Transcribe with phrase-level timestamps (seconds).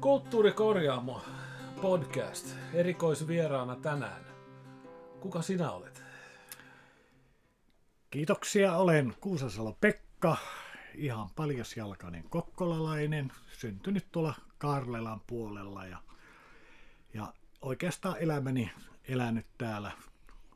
[0.00, 1.22] Kulttuurikorjaamo
[1.82, 4.24] podcast erikoisvieraana tänään.
[5.20, 6.02] Kuka sinä olet?
[8.10, 10.36] Kiitoksia, olen Kuusasalo Pekka,
[10.94, 15.98] ihan paljasjalkainen kokkolalainen, syntynyt tuolla Karlelan puolella ja,
[17.14, 17.32] ja
[17.62, 18.70] oikeastaan elämäni
[19.08, 19.92] elänyt täällä.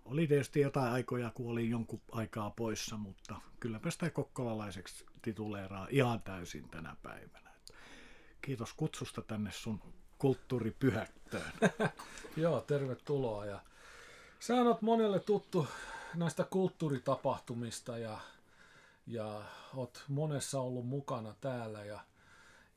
[0.04, 6.22] Oli tietysti jotain aikoja, kun olin jonkun aikaa poissa, mutta kylläpä sitä kokkolalaiseksi tituleeraa ihan
[6.22, 7.53] täysin tänä päivänä.
[8.44, 9.80] Kiitos kutsusta tänne sun
[10.18, 11.52] kulttuuripyhättöön.
[12.36, 13.46] Joo, tervetuloa.
[13.46, 13.60] Ja
[14.40, 15.68] sä oot monelle tuttu
[16.14, 18.18] näistä kulttuuritapahtumista ja,
[19.06, 19.42] ja
[19.74, 21.84] oot monessa ollut mukana täällä.
[21.84, 22.00] Ja,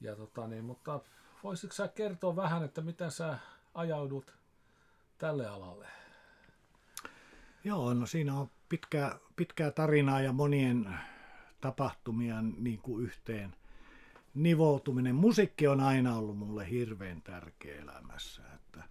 [0.02, 1.00] ja tota niin, mutta
[1.44, 3.40] voisitko sä kertoa vähän, että miten sä
[3.74, 4.34] ajaudut
[5.18, 5.88] tälle alalle?
[7.64, 11.00] Joo, no siinä on pitkää, pitkää tarinaa ja monien
[11.62, 13.56] tapahtumia niin kuin yhteen
[14.44, 15.16] nivoutuminen.
[15.16, 18.42] Musiikki on aina ollut mulle hirveän tärkeä elämässä.
[18.56, 18.84] Että,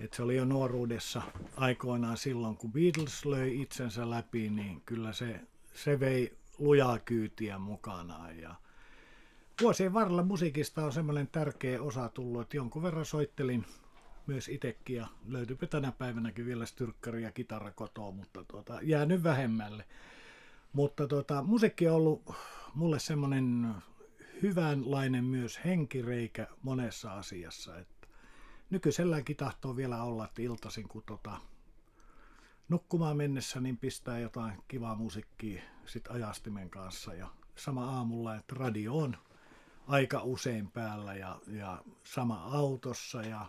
[0.00, 1.22] että se oli jo nuoruudessa
[1.56, 5.40] aikoinaan silloin, kun Beatles löi itsensä läpi, niin kyllä se,
[5.74, 8.38] se vei lujaa kyytiä mukanaan.
[8.38, 8.54] Ja
[9.62, 13.64] vuosien varrella musiikista on semmoinen tärkeä osa tullut, että jonkun verran soittelin
[14.26, 19.84] myös itsekin ja löytyypä tänä päivänäkin vielä styrkkari ja kitara kotoa, mutta tuota, jäänyt vähemmälle.
[20.72, 22.34] Mutta tuota, musiikki on ollut
[22.74, 23.74] mulle semmoinen
[24.42, 27.78] hyvänlainen myös henkireikä monessa asiassa.
[27.78, 28.08] Että
[28.70, 31.40] nykyiselläänkin tahtoo vielä olla, että iltaisin kun tota,
[32.68, 37.14] nukkumaan mennessä, niin pistää jotain kivaa musiikkia sit ajastimen kanssa.
[37.14, 39.16] Ja sama aamulla, että radio on
[39.86, 43.22] aika usein päällä ja, ja sama autossa.
[43.22, 43.46] Ja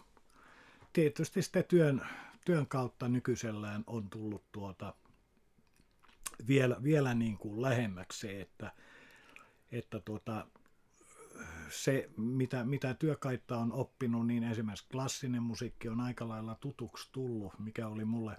[0.94, 2.08] tietysti sitten työn,
[2.46, 4.94] työn kautta nykyisellään on tullut tuota,
[6.48, 8.72] vielä, vielä niin kuin lähemmäksi se, että,
[9.72, 10.48] että tuota,
[11.70, 17.60] se, mitä, mitä työkaitta on oppinut, niin esimerkiksi klassinen musiikki on aika lailla tutuksi tullut,
[17.60, 18.38] mikä oli mulle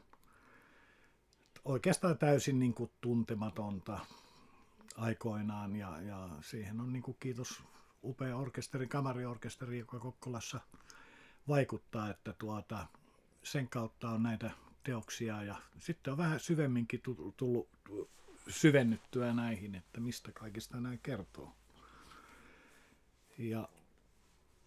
[1.64, 3.98] oikeastaan täysin niin kuin tuntematonta
[4.96, 5.76] aikoinaan.
[5.76, 7.62] Ja, ja siihen on niin kuin kiitos
[8.04, 10.60] upea orkesteri, kamariorkesteri, joka Kokkolassa
[11.48, 12.86] vaikuttaa, että tuota,
[13.42, 14.50] sen kautta on näitä
[14.82, 17.02] teoksia ja sitten on vähän syvemminkin
[17.36, 17.68] tullut
[18.48, 21.52] syvennyttyä näihin, että mistä kaikista nämä kertoo.
[23.38, 23.68] Ja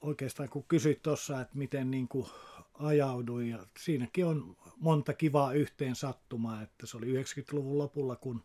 [0.01, 2.27] oikeastaan kun kysyit tuossa, että miten niin kuin
[2.73, 8.43] ajauduin, ja siinäkin on monta kivaa yhteen sattumaa, että se oli 90-luvun lopulla, kun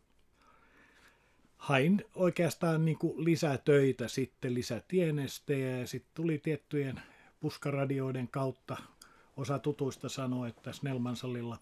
[1.57, 7.03] hain oikeastaan niin kuin lisää töitä, sitten lisätienestejä ja sitten tuli tiettyjen
[7.41, 8.77] puskaradioiden kautta.
[9.37, 11.59] Osa tutuista sanoi, että Snellmansalilla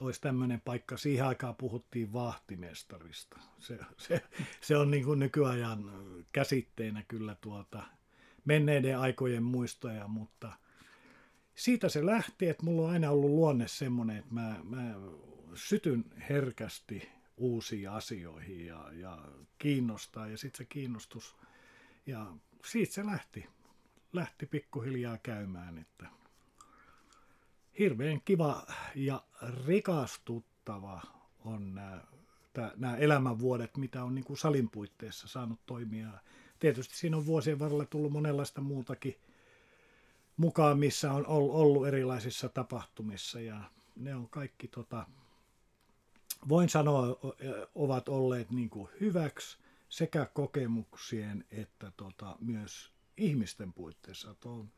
[0.00, 0.96] olisi tämmöinen paikka.
[0.96, 3.38] Siihen aikaan puhuttiin vahtimestarista.
[3.58, 4.22] Se, se,
[4.60, 5.92] se on niin kuin nykyajan
[6.32, 7.82] käsitteenä kyllä tuota
[8.44, 10.52] menneiden aikojen muistoja, mutta
[11.54, 14.94] siitä se lähti, että mulla on aina ollut luonne semmoinen, että mä, mä
[15.54, 19.18] sytyn herkästi uusiin asioihin ja, ja
[19.58, 21.36] kiinnostaa ja sitten se kiinnostus
[22.06, 22.26] ja
[22.64, 23.46] siitä se lähti,
[24.12, 26.17] lähti pikkuhiljaa käymään, että
[27.78, 29.22] hirveän kiva ja
[29.66, 31.02] rikastuttava
[31.44, 32.00] on nämä,
[32.76, 36.08] nämä elämänvuodet, mitä on niin kuin salin puitteissa saanut toimia.
[36.58, 39.16] Tietysti siinä on vuosien varrella tullut monenlaista muutakin
[40.36, 43.60] mukaan, missä on ollut erilaisissa tapahtumissa ja
[43.96, 45.06] ne on kaikki, tota,
[46.48, 47.06] voin sanoa,
[47.74, 54.30] ovat olleet niin kuin hyväksi sekä kokemuksien että tota, myös ihmisten puitteissa.
[54.30, 54.70] Että on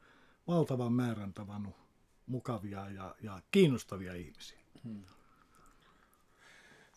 [0.47, 1.90] valtavan määrän tavannut
[2.31, 4.59] mukavia ja, ja kiinnostavia ihmisiä.
[4.85, 5.05] Hmm.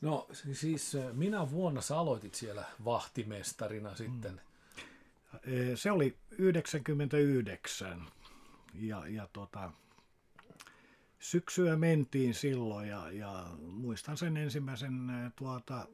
[0.02, 4.32] No siis minä vuonna sä aloitit siellä vahtimestarina sitten?
[4.32, 5.76] Hmm.
[5.76, 8.06] Se oli 99
[8.74, 9.72] ja, ja tota,
[11.20, 15.88] syksyä mentiin silloin ja, ja muistan sen ensimmäisen tuota,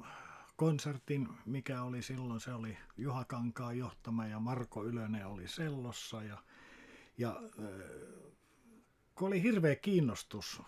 [0.56, 6.38] konsertin, mikä oli silloin, se oli Juha Kankaan johtama ja Marko Ylönen oli sellossa ja,
[7.18, 7.42] ja
[9.20, 10.62] kun oli hirveä kiinnostus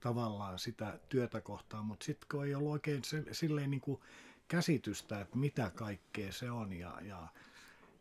[0.00, 4.00] tavallaan sitä työtä kohtaan, mutta sitten kun ei ollut oikein se, silleen niin kuin
[4.48, 6.72] käsitystä, että mitä kaikkea se on.
[6.72, 7.28] Ja, ja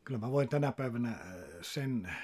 [0.04, 1.18] kyllä mä voin tänä päivänä äh,
[1.62, 2.16] sen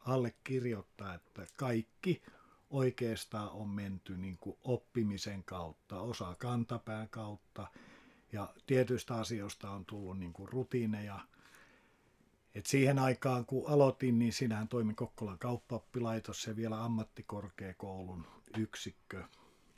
[0.00, 2.22] allekirjoittaa, että kaikki
[2.70, 7.66] oikeastaan on menty niin kuin oppimisen kautta, osa kantapään kautta
[8.32, 11.20] ja tietyistä asioista on tullut niin kuin rutiineja–
[12.54, 18.26] et siihen aikaan, kun aloitin, niin sinähän toimi Kokkolan kauppaappilaitos ja vielä ammattikorkeakoulun
[18.58, 19.24] yksikkö.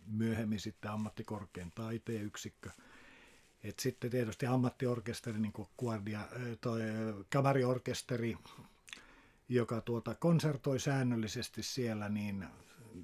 [0.07, 2.71] Myöhemmin sitten ammattikorkean taiteen yksikkö.
[3.65, 6.29] Et sitten tietysti ammattiorkesteri, niin kuin Guardia,
[6.61, 6.81] toi
[7.33, 8.37] kamariorkesteri,
[9.49, 12.47] joka tuota konsertoi säännöllisesti siellä, niin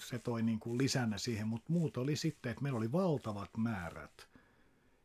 [0.03, 4.30] se toi niin kuin lisänä siihen, mutta muut oli sitten, että meillä oli valtavat määrät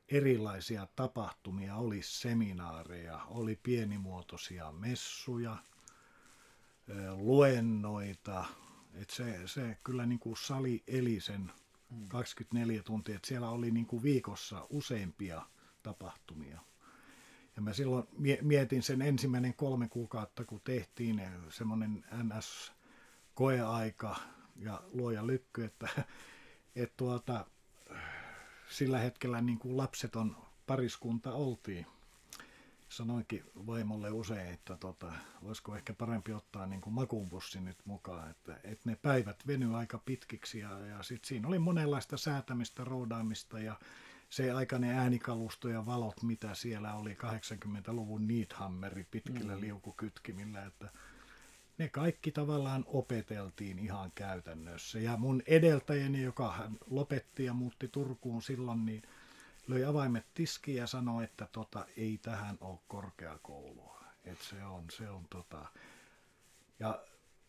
[0.09, 5.57] erilaisia tapahtumia, oli seminaareja, oli pienimuotoisia messuja,
[7.15, 8.45] luennoita,
[8.93, 11.51] että se, se kyllä niin kuin sali eli sen
[12.07, 15.41] 24 tuntia, että siellä oli niin kuin viikossa useampia
[15.83, 16.61] tapahtumia.
[17.55, 18.07] Ja mä silloin
[18.41, 24.15] mietin sen ensimmäinen kolme kuukautta, kun tehtiin semmoinen NS-koeaika
[24.55, 25.87] ja luoja lykky, että,
[26.75, 27.45] että tuota,
[28.69, 31.85] sillä hetkellä niin kuin lapseton pariskunta oltiin.
[32.89, 38.59] Sanoinkin vaimolle usein, että tota, olisiko ehkä parempi ottaa niin kuin makuunpussi nyt mukaan, että,
[38.63, 43.79] että ne päivät veny aika pitkiksi ja, ja sit siinä oli monenlaista säätämistä, roudaamista ja
[44.29, 49.62] se aikainen äänikalusto ja valot, mitä siellä oli 80-luvun Needhammeri pitkillä mm.
[49.62, 50.89] liukukytkimillä, että
[51.77, 55.00] ne kaikki tavallaan opeteltiin ihan käytännössä.
[55.00, 59.04] Ja mun edeltäjäni, joka hän lopetti ja muutti Turkuun silloin, niin
[59.68, 64.04] löi avaimet tiskiin ja sanoi, että tota, ei tähän ole korkeakoulua.
[64.24, 65.66] Et se on, se on tota...
[66.80, 67.04] Ja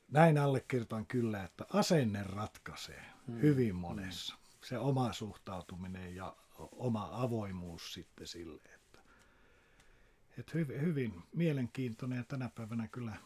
[0.08, 3.40] näin allekirjoitan kyllä, että asenne ratkaisee hmm.
[3.40, 4.34] hyvin monessa.
[4.34, 4.46] Hmm.
[4.64, 8.98] Se oma suhtautuminen ja oma avoimuus sitten sille, että,
[10.38, 13.16] että hyvin, hyvin mielenkiintoinen ja tänä päivänä kyllä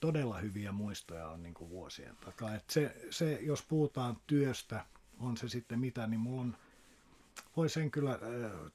[0.00, 2.54] todella hyviä muistoja on niin kuin vuosien takaa.
[2.54, 4.86] Että se, se, jos puhutaan työstä,
[5.18, 6.56] on se sitten mitä, niin mulla on,
[7.56, 8.18] voi sen kyllä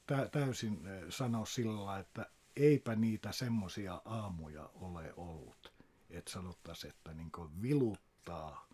[0.07, 2.25] tä, täysin sanoa sillä että
[2.55, 5.73] eipä niitä semmoisia aamuja ole ollut,
[6.09, 7.31] että sanottaisiin, että niin
[7.61, 8.67] viluttaa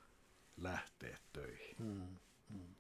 [0.58, 1.76] lähteä töihin.
[1.78, 2.18] Hmm.
[2.50, 2.76] Hmm.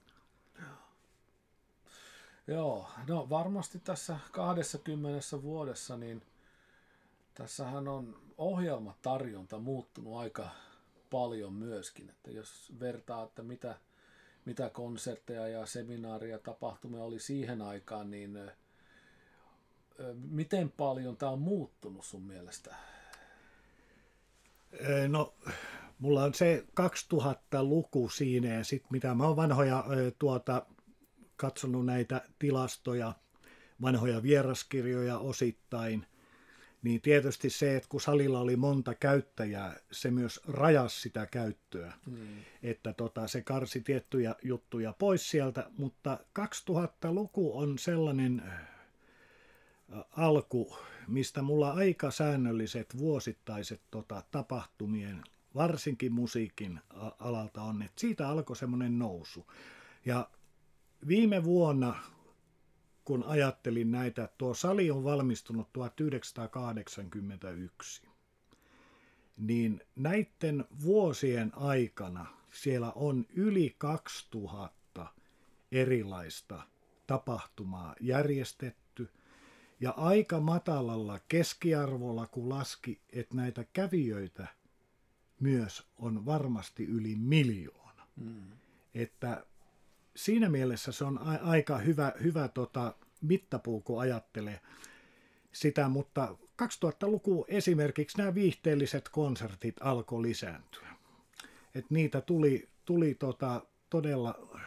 [2.47, 6.21] Joo, no varmasti tässä 20 vuodessa, niin
[7.41, 10.49] tässähän on ohjelmatarjonta muuttunut aika
[11.09, 12.09] paljon myöskin.
[12.09, 13.75] Että jos vertaa, että mitä,
[14.45, 18.51] mitä konsertteja ja seminaaria tapahtumia oli siihen aikaan, niin
[20.13, 22.75] miten paljon tämä on muuttunut sun mielestä?
[25.07, 25.33] No,
[25.99, 29.85] mulla on se 2000-luku siinä ja sitten mitä mä oon vanhoja
[30.19, 30.65] tuota,
[31.35, 33.13] katsonut näitä tilastoja,
[33.81, 36.07] vanhoja vieraskirjoja osittain,
[36.81, 41.93] niin tietysti se, että kun salilla oli monta käyttäjää, se myös rajasi sitä käyttöä.
[42.05, 42.17] Mm.
[42.63, 48.67] Että tota, se karsi tiettyjä juttuja pois sieltä, mutta 2000-luku on sellainen äh,
[50.17, 55.21] alku, mistä mulla aika säännölliset vuosittaiset tota, tapahtumien,
[55.55, 56.79] varsinkin musiikin
[57.19, 59.51] alalta on, että siitä alkoi semmoinen nousu.
[60.05, 60.29] Ja
[61.07, 61.95] viime vuonna
[63.05, 68.01] kun ajattelin näitä, tuo sali on valmistunut 1981,
[69.37, 75.07] niin näiden vuosien aikana siellä on yli 2000
[75.71, 76.61] erilaista
[77.07, 79.09] tapahtumaa järjestetty
[79.79, 84.47] ja aika matalalla keskiarvolla, kun laski, että näitä kävijöitä
[85.39, 88.07] myös on varmasti yli miljoona.
[88.15, 88.51] Mm.
[88.93, 89.45] Että
[90.15, 94.59] siinä mielessä se on aika hyvä, hyvä tota, mittapuu, kun ajattelee
[95.51, 100.87] sitä, mutta 2000-luku esimerkiksi nämä viihteelliset konsertit alkoi lisääntyä.
[101.75, 104.57] Et niitä tuli, tuli tota, todella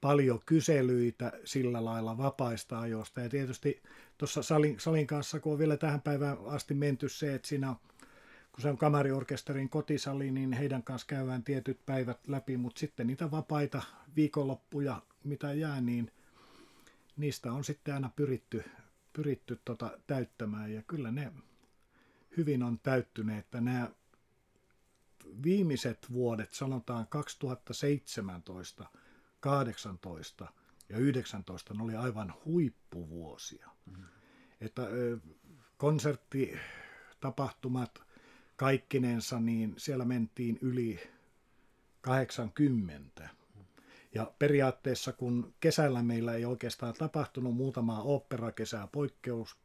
[0.00, 3.20] paljon kyselyitä sillä lailla vapaista ajoista.
[3.20, 3.82] Ja tietysti
[4.18, 7.76] tuossa salin, salin kanssa, kun on vielä tähän päivään asti menty se, että siinä
[8.58, 13.30] kun se on kamariorkesterin kotisali, niin heidän kanssa käydään tietyt päivät läpi, mutta sitten niitä
[13.30, 13.82] vapaita
[14.16, 16.12] viikonloppuja, mitä jää, niin
[17.16, 18.64] niistä on sitten aina pyritty,
[19.12, 21.32] pyritty tota täyttämään ja kyllä ne
[22.36, 23.90] hyvin on täyttyneet, että nämä
[25.42, 28.86] viimeiset vuodet, sanotaan 2017,
[29.40, 30.52] 18
[30.88, 33.68] ja 19, ne oli aivan huippuvuosia.
[33.86, 34.04] Mm.
[34.60, 34.82] Että
[35.76, 38.07] konserttitapahtumat
[38.58, 41.00] kaikkinensa, niin siellä mentiin yli
[42.00, 43.28] 80.
[44.14, 49.56] Ja periaatteessa kun kesällä meillä ei oikeastaan tapahtunut muutamaa oopperakesää poikkeus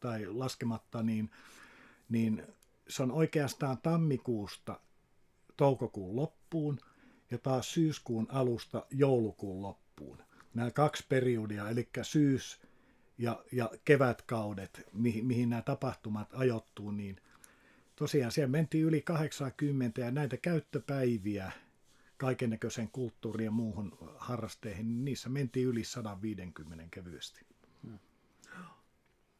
[0.00, 1.30] tai laskematta, niin,
[2.08, 2.42] niin
[2.88, 4.80] se on oikeastaan tammikuusta
[5.56, 6.78] toukokuun loppuun
[7.30, 10.18] ja taas syyskuun alusta joulukuun loppuun.
[10.54, 12.60] Nämä kaksi periodia, eli syys-
[13.18, 17.20] ja, ja kevätkaudet, mihin, mihin nämä tapahtumat ajoittuu, niin
[17.98, 21.52] tosiaan siellä mentiin yli 80 ja näitä käyttöpäiviä
[22.16, 27.40] kaikennäköisen kulttuuriin ja muuhun harrasteihin, niin niissä mentiin yli 150 kevyesti.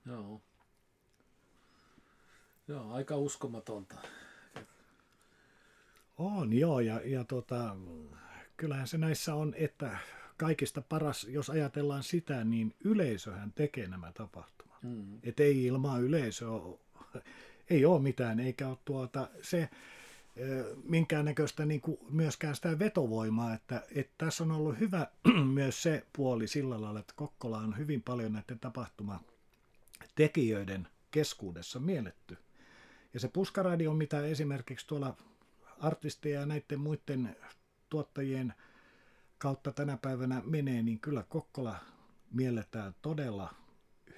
[0.07, 0.43] Joo.
[2.69, 3.95] Joo, aika uskomatonta.
[6.17, 7.77] On joo, ja, ja tota,
[8.57, 9.99] kyllähän se näissä on, että
[10.37, 14.83] kaikista paras, jos ajatellaan sitä, niin yleisöhän tekee nämä tapahtumat.
[14.83, 15.19] Mm.
[15.23, 16.49] Et ei ilman yleisöä
[17.71, 19.69] ei ole mitään, eikä ole tuota, se
[20.85, 25.07] minkäännäköistä niin kuin myöskään sitä vetovoimaa, että, että tässä on ollut hyvä
[25.55, 32.37] myös se puoli sillä lailla, että Kokkola on hyvin paljon näiden tapahtumatekijöiden keskuudessa mielletty.
[33.15, 35.17] Ja se puskaradio, mitä esimerkiksi tuolla
[35.81, 37.37] artisteja ja näiden muiden
[37.89, 38.55] tuottajien
[39.39, 41.77] kautta tänä päivänä menee, niin kyllä Kokkola
[42.31, 43.55] mielletään todella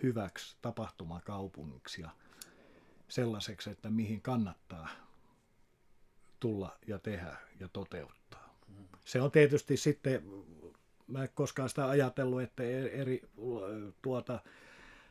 [0.02, 2.11] hyväksi tapahtumakaupungiksi ja
[3.11, 4.88] sellaiseksi, että mihin kannattaa
[6.40, 8.55] tulla ja tehdä ja toteuttaa.
[9.05, 10.23] Se on tietysti sitten,
[11.07, 13.23] mä en koskaan sitä ajatellut, että e- eri
[14.02, 14.40] tuota,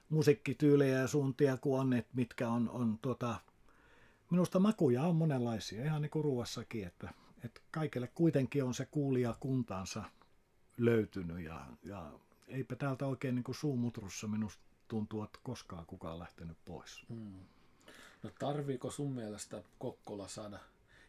[0.10, 3.36] musiikkityylejä ja suuntia kuin on, että mitkä on, on tuota,
[4.30, 7.14] minusta makuja on monenlaisia, ihan niin kuin ruuassakin, että,
[7.46, 10.04] että kaikille kuitenkin on se kuulija kuntaansa
[10.78, 12.12] löytynyt ja, ja
[12.48, 17.06] eipä täältä oikein niin kuin suumutrussa minusta tuntuu, että koskaan kukaan lähtenyt pois.
[17.10, 17.40] Hmm.
[18.24, 20.60] No tarviiko sun mielestä Kokkola saada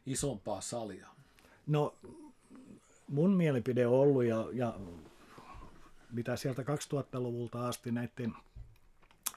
[0.06, 1.08] isompaa salia?
[1.66, 1.94] No
[3.08, 4.78] mun mielipide on ollut ja, ja
[6.10, 8.34] mitä sieltä 2000-luvulta asti näiden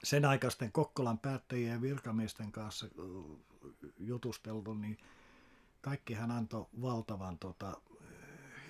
[0.04, 2.88] sen aikaisten Kokkolan päättäjien ja virkamiesten kanssa
[4.00, 4.98] jutusteltu, niin
[5.82, 7.82] kaikki hän antoi valtavan tota,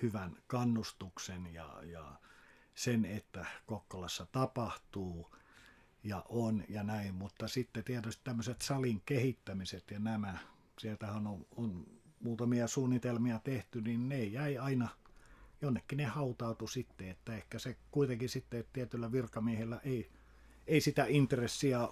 [0.02, 2.12] hyvän kannustuksen ja, ja
[2.74, 5.36] sen, että Kokkolassa tapahtuu
[6.04, 10.38] ja on ja näin, mutta sitten tietysti tämmöiset salin kehittämiset ja nämä,
[10.78, 11.86] sieltähän on, on
[12.20, 14.88] muutamia suunnitelmia tehty, niin ne jäi aina
[15.62, 20.10] jonnekin ne hautautu sitten, että ehkä se kuitenkin sitten että tietyllä virkamiehellä ei,
[20.66, 21.88] ei sitä intressiä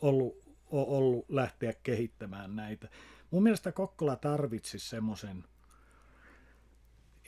[0.00, 2.88] ollut, ollut lähteä kehittämään näitä.
[3.30, 5.44] Mun mielestä Kokkola tarvitsisi semmoisen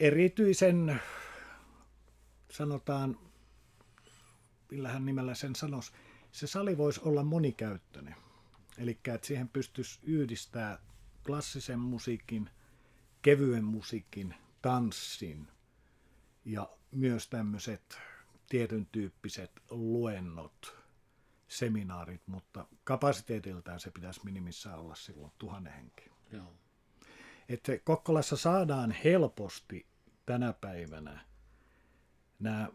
[0.01, 1.01] erityisen,
[2.51, 3.19] sanotaan,
[4.71, 5.93] millähän nimellä sen sanoisi,
[6.33, 8.15] se sali voisi olla monikäyttöinen.
[8.79, 10.79] Eli että siihen pystyisi yhdistää
[11.27, 12.51] klassisen musiikin,
[13.23, 15.49] kevyen musiikin, tanssin
[16.45, 17.99] ja myös tämmöiset
[18.49, 20.77] tietyn tyyppiset luennot,
[21.49, 26.11] seminaarit, mutta kapasiteetiltaan se pitäisi minimissään olla silloin tuhannen henki.
[26.33, 26.53] Joo.
[27.49, 29.87] Että Kokkolassa saadaan helposti
[30.27, 31.25] tänä päivänä
[32.39, 32.69] nämä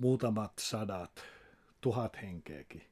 [0.00, 1.24] muutamat sadat,
[1.80, 2.90] tuhat henkeäkin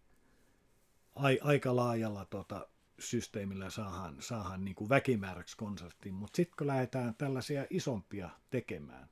[1.42, 7.66] aika laajalla tota, systeemillä saadaan, saadaan niin kuin väkimääräksi konserttiin, mutta sitten kun lähdetään tällaisia
[7.70, 9.08] isompia tekemään,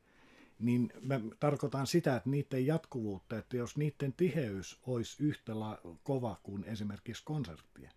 [0.58, 5.52] niin mä tarkoitan sitä, että niiden jatkuvuutta, että jos niiden tiheys olisi yhtä
[6.02, 7.92] kova kuin esimerkiksi konserttien,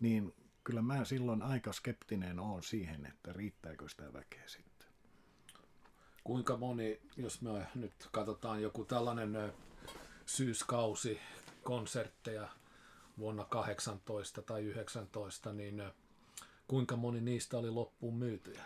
[0.00, 4.75] niin kyllä mä silloin aika skeptinen olen siihen, että riittääkö sitä väkeä sitten.
[6.26, 9.52] Kuinka moni, jos me nyt katsotaan joku tällainen
[10.26, 11.20] syyskausi
[11.62, 12.48] konsertteja
[13.18, 15.82] vuonna 18 tai 19, niin
[16.68, 18.60] kuinka moni niistä oli loppuun myytyjä?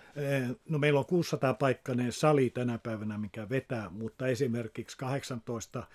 [0.68, 5.86] No meillä on 600 paikkainen sali tänä päivänä, mikä vetää, mutta esimerkiksi 18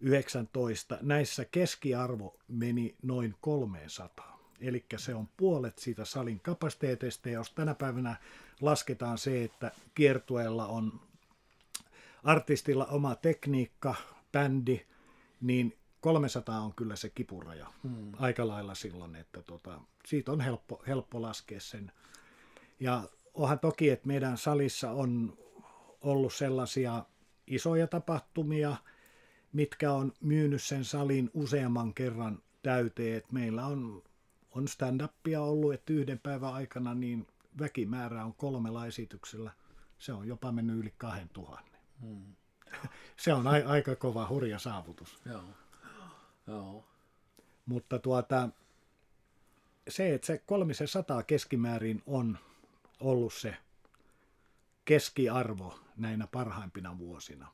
[0.00, 4.36] 19, näissä keskiarvo meni noin 300.
[4.60, 8.16] Eli se on puolet siitä salin kapasiteetista, jos tänä päivänä
[8.60, 11.05] lasketaan se, että kiertueella on
[12.26, 13.94] artistilla oma tekniikka,
[14.32, 14.80] bändi,
[15.40, 18.12] niin 300 on kyllä se kipuraja hmm.
[18.18, 21.92] aika lailla silloin, että tota, siitä on helppo, helppo laskea sen.
[22.80, 23.02] Ja
[23.34, 25.38] onhan toki, että meidän salissa on
[26.00, 27.04] ollut sellaisia
[27.46, 28.76] isoja tapahtumia,
[29.52, 33.16] mitkä on myynyt sen salin useamman kerran täyteen.
[33.16, 34.02] että meillä on,
[34.50, 37.26] on stand-upia ollut, että yhden päivän aikana niin
[37.58, 39.50] väkimäärä on kolmella esityksellä.
[39.98, 41.75] Se on jopa mennyt yli 2000.
[42.00, 42.34] Hmm.
[43.16, 45.20] se on a- aika kova, hurja saavutus.
[45.26, 45.44] Joo.
[46.46, 46.84] Joo.
[47.66, 48.48] Mutta tuota,
[49.88, 52.38] se, että se 300 keskimäärin on
[53.00, 53.56] ollut se
[54.84, 57.52] keskiarvo näinä parhaimpina vuosina.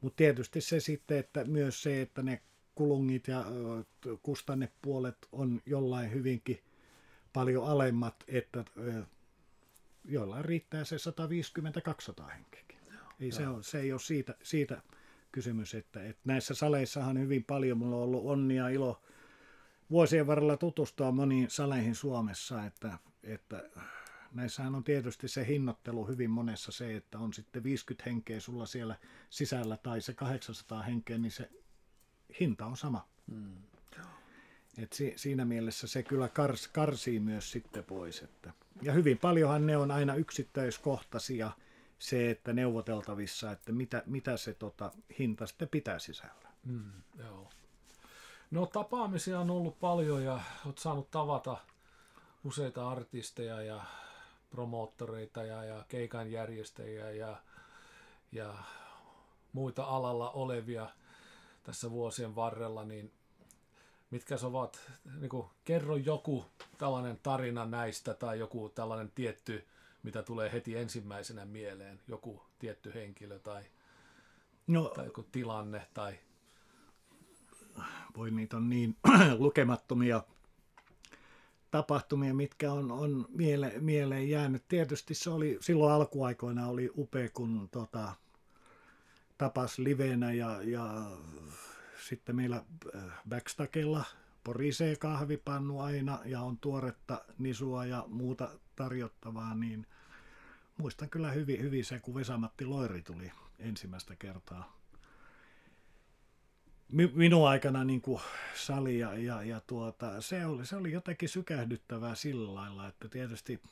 [0.00, 2.42] Mutta tietysti se sitten, että myös se, että ne
[2.74, 3.44] kulungit ja
[4.22, 6.62] kustannepuolet on jollain hyvinkin
[7.32, 8.64] paljon alemmat, että
[10.04, 10.96] jollain riittää se
[12.22, 12.69] 150-200 henkeäkin.
[13.20, 14.82] Ei se, on, se ei ole siitä, siitä
[15.32, 19.02] kysymys, että, että näissä saleissahan hyvin paljon mulla on ollut onnia ilo
[19.90, 23.70] vuosien varrella tutustua moniin saleihin Suomessa, että, että
[24.32, 28.96] näissähän on tietysti se hinnoittelu hyvin monessa se, että on sitten 50 henkeä sulla siellä
[29.30, 31.50] sisällä tai se 800 henkeä, niin se
[32.40, 33.08] hinta on sama.
[33.26, 33.56] Mm.
[34.78, 38.22] Et si, siinä mielessä se kyllä kars, karsii myös sitten pois.
[38.22, 38.52] Että.
[38.82, 41.50] Ja hyvin paljonhan ne on aina yksittäiskohtaisia
[42.00, 46.48] se, että neuvoteltavissa, että mitä, mitä se tota, hinta sitten pitää sisällä.
[46.64, 47.50] Mm, joo.
[48.50, 51.56] No tapaamisia on ollut paljon ja olet saanut tavata
[52.44, 53.84] useita artisteja ja
[54.50, 57.36] promoottoreita ja, ja keikan järjestäjiä ja,
[58.32, 58.54] ja
[59.52, 60.88] muita alalla olevia
[61.62, 63.12] tässä vuosien varrella, niin
[64.10, 64.90] mitkä ovat,
[65.20, 66.44] niin kuin, kerro joku
[66.78, 69.66] tällainen tarina näistä tai joku tällainen tietty,
[70.02, 73.62] mitä tulee heti ensimmäisenä mieleen, joku tietty henkilö tai,
[74.66, 76.14] no, tai joku tilanne tai...
[78.16, 78.96] Voi niitä on niin
[79.38, 80.22] lukemattomia
[81.70, 84.64] tapahtumia, mitkä on, on miele, mieleen jäänyt.
[84.68, 88.12] Tietysti se oli, silloin alkuaikoina oli upea, kun tota,
[89.38, 91.10] tapas livenä ja, ja
[92.08, 92.64] sitten meillä
[92.96, 94.04] äh, backstakella
[94.44, 98.50] porisee kahvipannu aina ja on tuoretta nisua ja muuta
[98.82, 99.86] tarjottavaa, niin
[100.76, 104.80] muistan kyllä hyvin, hyvin se, kun Vesamatti Loiri tuli ensimmäistä kertaa
[106.92, 108.20] minun aikana niin kuin
[108.54, 113.62] salia ja, ja tuota, se, oli, se oli jotenkin sykähdyttävää sillä lailla, että tietysti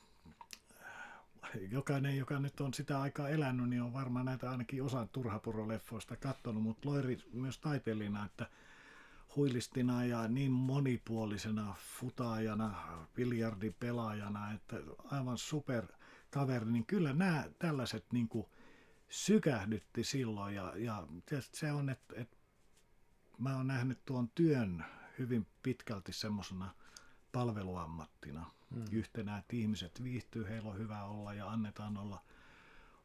[1.71, 6.63] jokainen, joka nyt on sitä aikaa elänyt, niin on varmaan näitä ainakin osan turhapuroleffoista katsonut,
[6.63, 8.49] mutta Loiri myös taiteilijana, että
[9.35, 15.87] huilistina ja niin monipuolisena futaajana, biljardipelaajana, että aivan super
[16.29, 18.45] kaveri, niin kyllä nämä tällaiset niin kuin
[19.09, 21.07] sykähdytti silloin ja, ja
[21.53, 22.37] se on, että, että
[23.37, 24.85] mä oon nähnyt tuon työn
[25.19, 26.73] hyvin pitkälti semmoisena
[27.31, 28.85] palveluammattina hmm.
[28.91, 32.23] yhtenä, että ihmiset viihtyy, heillä on hyvä olla ja annetaan olla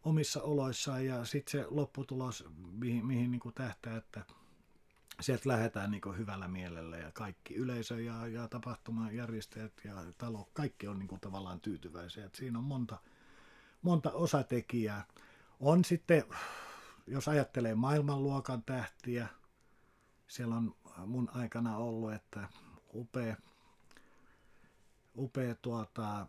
[0.04, 4.24] omissa oloissaan ja sitten se lopputulos, mihin, mihin niin kuin tähtää, että
[5.20, 10.98] sieltä lähdetään niin hyvällä mielellä ja kaikki yleisö ja, ja tapahtumajärjestäjät ja talo, kaikki on
[10.98, 12.26] niin kuin tavallaan tyytyväisiä.
[12.26, 12.98] Et siinä on monta,
[13.82, 15.04] monta osatekijää.
[15.60, 16.24] On sitten,
[17.06, 19.28] jos ajattelee maailmanluokan tähtiä,
[20.28, 22.48] siellä on mun aikana ollut, että
[22.94, 23.36] upea,
[25.16, 26.26] upea tuota,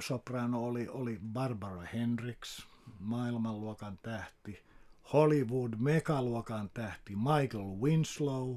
[0.00, 4.67] soprano oli, oli Barbara Hendricks, maailmanluokan tähti,
[5.12, 8.56] Hollywood megaluokan tähti Michael Winslow,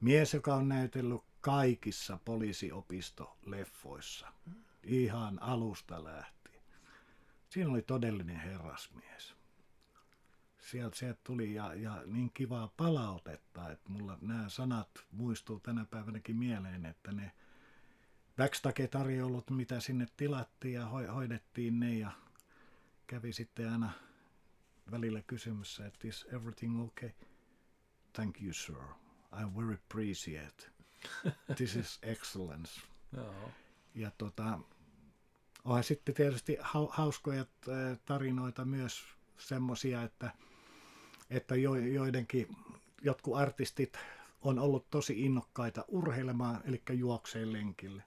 [0.00, 4.26] mies, joka on näytellyt kaikissa poliisiopisto-leffoissa,
[4.82, 6.62] ihan alusta lähtien.
[7.48, 9.34] Siinä oli todellinen herrasmies
[10.64, 16.36] sieltä, sieltä tuli ja, ja niin kivaa palautetta, että mulla nämä sanat muistuu tänä päivänäkin
[16.36, 17.32] mieleen, että ne
[18.36, 22.10] backstage-tarjoulut, mitä sinne tilattiin ja hoidettiin ne ja
[23.06, 23.90] kävi sitten aina
[24.90, 27.10] välillä kysymässä, että is everything okay?
[28.12, 28.76] Thank you, sir.
[29.32, 30.70] I very appreciate.
[31.56, 32.80] This is excellence.
[33.94, 34.60] Ja tota,
[35.64, 36.56] onhan sitten tietysti
[36.90, 37.46] hauskoja
[38.04, 39.04] tarinoita myös
[39.38, 40.30] semmoisia, että
[41.30, 42.56] että jo, joidenkin,
[43.02, 43.98] jotkut artistit
[44.40, 48.02] on ollut tosi innokkaita urheilemaan, eli juokseen lenkille.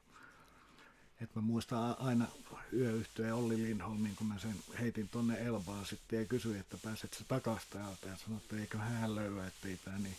[1.21, 2.27] Et mä muistan aina
[2.73, 7.23] yöyhtyeen Olli Lindholmin, kun mä sen heitin tonne Elbaan sitten ja kysyin, että pääset sä
[7.27, 10.17] takaisin täältä ja sanoin, että eikö hän löyä, ettei tää niin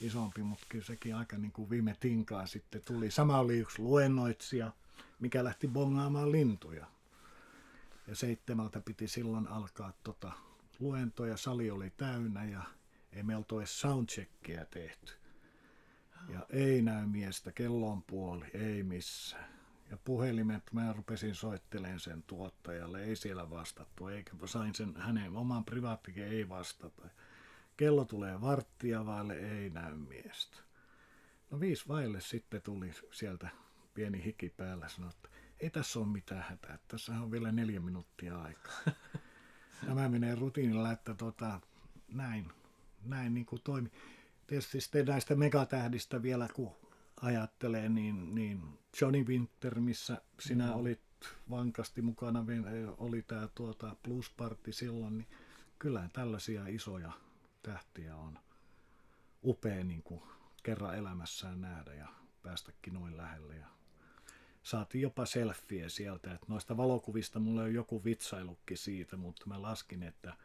[0.00, 3.10] isompi, mutta kyllä sekin aika niin kuin viime tinkaan sitten tuli.
[3.10, 4.72] Sama oli yksi luennoitsija,
[5.20, 6.86] mikä lähti bongaamaan lintuja.
[8.06, 10.32] Ja seitsemältä piti silloin alkaa tota
[10.80, 12.62] luentoja, sali oli täynnä ja
[13.12, 15.12] ei me oltu edes soundcheckia tehty.
[16.28, 19.59] Ja ei näy miestä, kello on puoli, ei missään.
[19.90, 25.64] Ja puhelimet, mä rupesin soittelemaan sen tuottajalle, ei siellä vastattu, eikä sain sen hänen oman
[25.64, 27.08] privaattikin, ei vastata.
[27.76, 30.56] Kello tulee varttia vaille, ei näy miestä.
[31.50, 33.48] No viisi vaille sitten tuli sieltä
[33.94, 35.28] pieni hiki päällä, sanoi, että
[35.60, 38.80] ei tässä ole mitään hätää, tässä on vielä neljä minuuttia aikaa.
[39.86, 41.60] Tämä menee rutiinilla, että tota,
[42.08, 42.52] näin,
[43.02, 43.90] näin niin kuin toimi.
[44.46, 46.76] Tietysti sitten näistä megatähdistä vielä, kun
[47.20, 50.72] ajattelee, niin, niin Johnny Winter, missä sinä mm.
[50.72, 51.00] olit
[51.50, 52.44] vankasti mukana,
[52.98, 55.28] oli tämä tuota Plus Party silloin, niin
[55.78, 57.12] kyllä tällaisia isoja
[57.62, 58.38] tähtiä on
[59.44, 60.22] upea niin kuin
[60.62, 62.08] kerran elämässään nähdä ja
[62.42, 63.56] päästäkin noin lähelle.
[63.56, 63.66] Ja
[64.62, 66.32] saatiin jopa selfie sieltä.
[66.32, 70.36] Että noista valokuvista mulla on joku vitsailukki siitä, mutta mä laskin, että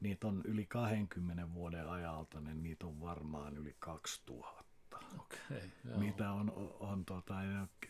[0.00, 4.65] niitä on yli 20 vuoden ajalta, niin niitä on varmaan yli 2000.
[5.14, 5.60] Okay,
[5.96, 7.34] mitä on, on tota,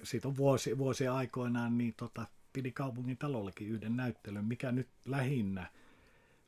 [0.02, 5.70] siitä on vuosi, vuosia aikoinaan, niin tota, pidi kaupungin talollekin yhden näyttelyn, mikä nyt lähinnä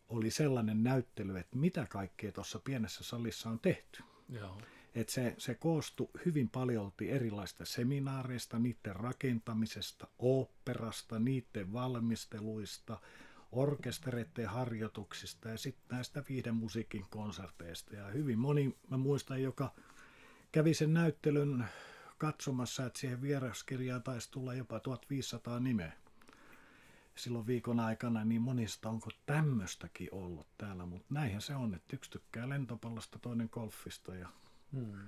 [0.08, 4.02] oli sellainen näyttely, että mitä kaikkea tuossa pienessä salissa on tehty.
[4.28, 4.60] Joo.
[4.94, 13.00] että se, se koostui hyvin paljolti erilaista seminaareista, niiden rakentamisesta, oopperasta, niiden valmisteluista,
[13.52, 17.96] orkestereiden harjoituksista ja sitten näistä viiden musiikin konserteista.
[17.96, 19.74] Ja hyvin moni, mä muistan, joka
[20.52, 21.64] kävi sen näyttelyn
[22.18, 25.92] katsomassa, että siihen vieraskirjaan taisi tulla jopa 1500 nimeä
[27.18, 32.10] silloin viikon aikana, niin monista onko tämmöistäkin ollut täällä, mutta näinhän se on, että yksi
[32.10, 34.14] tykkää lentopallosta, toinen golfista.
[34.14, 34.28] Ja,
[34.72, 34.98] hmm.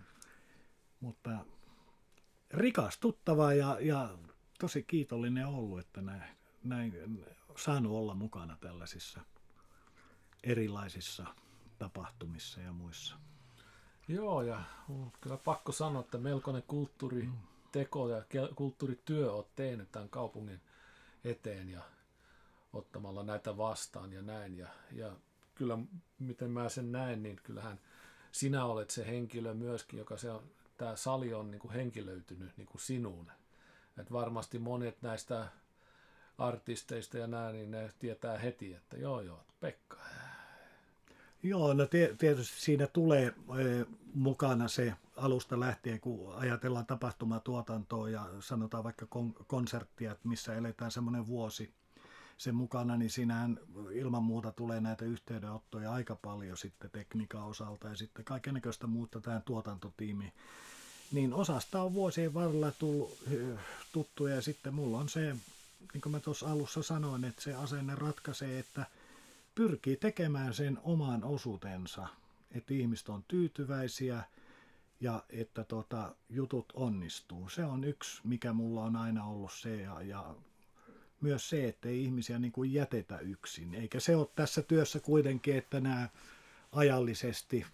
[1.01, 1.45] Mutta
[2.51, 4.19] rikastuttava ja, ja
[4.59, 6.23] tosi kiitollinen ollut, että näin,
[6.65, 7.25] näin
[7.57, 9.21] saanut olla mukana tällaisissa
[10.43, 11.27] erilaisissa
[11.79, 13.17] tapahtumissa ja muissa.
[14.11, 18.23] Joo, ja on kyllä pakko sanoa, että melkoinen kulttuuriteko ja
[18.55, 20.61] kulttuurityö olet tehnyt tämän kaupungin
[21.25, 21.83] eteen ja
[22.73, 24.59] ottamalla näitä vastaan ja näin.
[24.59, 25.13] Ja, ja
[25.55, 25.79] kyllä,
[26.19, 27.81] miten mä sen näen, niin kyllähän
[28.33, 30.43] sinä olet se henkilö myöskin, joka se on,
[30.77, 33.31] tämä sali on niin kuin henkilöitynyt niin kuin sinuun.
[33.99, 35.49] Et varmasti monet näistä
[36.39, 39.97] artisteista ja näin, niin ne tietää heti, että joo joo, Pekka.
[41.43, 41.87] Joo, no
[42.19, 43.35] tietysti siinä tulee
[44.15, 49.07] mukana se alusta lähtien, kun ajatellaan tapahtumatuotantoa ja sanotaan vaikka
[49.47, 51.73] konserttia, että missä eletään semmoinen vuosi
[52.39, 53.61] sen mukana, niin sinähän
[53.93, 59.43] ilman muuta tulee näitä yhteydenottoja aika paljon sitten tekniikan osalta ja sitten kaikenlaista muuta tähän
[59.43, 60.33] tuotantotiimiin.
[61.13, 63.19] Niin osasta on vuosien varrella tullut
[63.93, 65.37] tuttuja ja sitten mulla on se
[65.95, 68.87] niin kuin mä tuossa alussa sanoin, että se asenne ratkaisee, että
[69.61, 72.09] pyrkii tekemään sen oman osuutensa,
[72.51, 74.23] että ihmiset on tyytyväisiä
[75.01, 77.49] ja että tota, jutut onnistuu.
[77.49, 80.35] Se on yksi, mikä mulla on aina ollut se ja, ja
[81.21, 83.75] myös se, että ei ihmisiä niin kuin jätetä yksin.
[83.75, 86.09] Eikä se ole tässä työssä kuitenkin, että nämä
[86.73, 87.67] ajallisesti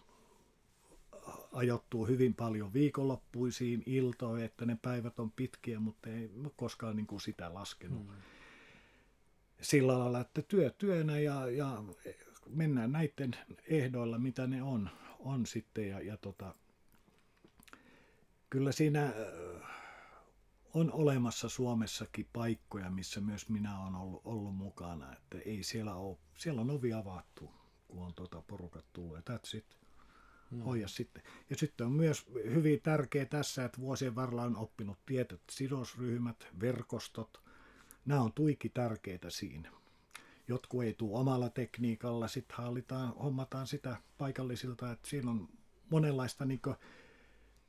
[1.52, 7.20] ajoittuu hyvin paljon viikonloppuisiin iltoihin, että ne päivät on pitkiä, mutta ei koskaan niin kuin
[7.20, 8.06] sitä laskenut.
[8.06, 8.35] Mm.
[9.62, 11.82] Sillä lailla, että työ työnä ja, ja
[12.48, 15.88] mennään näiden ehdoilla, mitä ne on, on sitten.
[15.88, 16.54] Ja, ja tota,
[18.50, 19.12] kyllä siinä äh,
[20.74, 25.12] on olemassa Suomessakin paikkoja, missä myös minä olen ollut, ollut mukana.
[25.12, 27.52] Että ei siellä ole, siellä on ovi avattu,
[27.88, 29.16] kun on tuota porukat tullut.
[29.16, 29.76] Ja that's it
[30.50, 30.60] mm.
[30.60, 31.22] hoida sitten.
[31.50, 37.45] Ja sitten on myös hyvin tärkeää tässä, että vuosien varrella on oppinut tietyt sidosryhmät, verkostot.
[38.06, 39.72] Nämä on tuiki tärkeitä siinä.
[40.48, 45.48] Jotkut ei tule omalla tekniikalla, sitten hallitaan, hommataan sitä paikallisilta, että siinä on
[45.90, 46.60] monenlaista niin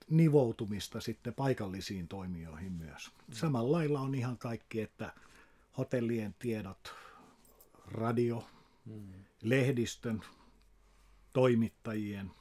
[0.09, 3.11] nivoutumista sitten paikallisiin toimijoihin myös.
[3.31, 5.13] Samalla lailla on ihan kaikki, että
[5.77, 6.93] hotellien tiedot,
[7.85, 8.47] radio,
[8.85, 9.13] mm.
[9.41, 10.21] lehdistön,
[11.33, 12.31] toimittajien,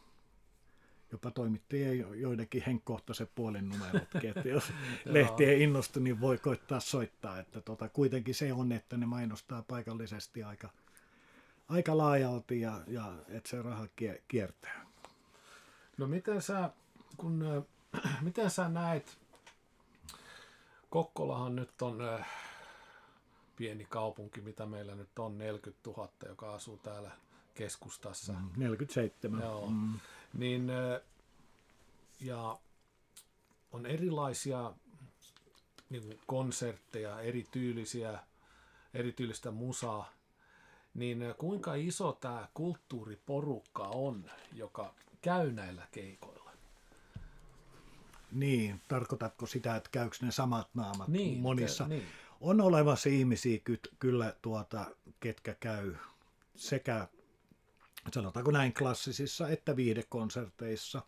[1.17, 4.73] jopa toimittajien joidenkin henkkohtaiset puolen numerotkin, että jos
[5.05, 9.63] lehti ei innostu, niin voi koittaa soittaa, että tota, kuitenkin se on, että ne mainostaa
[9.63, 10.71] paikallisesti aika,
[11.69, 13.87] aika laajalti ja, ja että se raha
[14.29, 14.87] kiertää.
[15.99, 16.71] No miten sä,
[17.17, 17.65] kun,
[17.97, 19.19] äh, miten sä näet,
[20.91, 22.29] Kokkolahan nyt on äh,
[23.57, 27.11] pieni kaupunki, mitä meillä nyt on, 40 000, joka asuu täällä
[27.57, 28.33] keskustassa.
[28.33, 29.41] Mm, 47.
[29.41, 29.67] Joo.
[29.71, 30.01] Mm
[30.39, 30.73] niin
[32.21, 32.59] ja
[33.73, 34.73] on erilaisia
[35.91, 38.19] niin kuin konsertteja, erityylisiä,
[38.95, 40.13] erityylistä musaa,
[40.95, 46.51] niin kuinka iso tämä kulttuuriporukka on, joka käy näillä keikoilla?
[48.33, 51.85] Niin, tarkoitatko sitä, että käykö ne samat naamat niin, monissa?
[51.85, 52.07] Ke, niin.
[52.41, 53.61] On olemassa ihmisiä
[53.99, 54.87] kyllä, tuota,
[55.21, 55.95] ketkä käy
[56.57, 57.09] sekä
[58.15, 61.03] sanotaanko näin klassisissa että viidekonserteissa